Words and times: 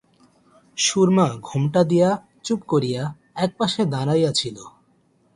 সুরমা 0.77 1.27
ঘোমটা 1.41 1.81
দিয়া 1.83 2.09
চুপ 2.43 2.59
করিয়া 2.67 3.03
একপাশে 3.35 3.81
দাঁড়াইয়া 3.85 4.31
ছিল। 4.31 4.57